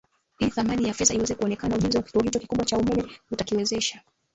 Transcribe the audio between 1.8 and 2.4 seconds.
wa kituo hicho